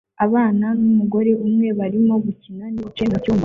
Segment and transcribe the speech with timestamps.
[0.25, 3.39] abana numugore umwe barimo gukina nibice mucyumba